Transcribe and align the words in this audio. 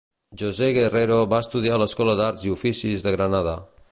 José 0.43 0.69
Guerrero 0.77 1.17
va 1.33 1.41
estudiar 1.45 1.77
a 1.77 1.79
l'Escola 1.83 2.17
d'Arts 2.21 2.47
i 2.49 2.53
Oficis 2.57 3.07
de 3.09 3.17
Granada. 3.19 3.57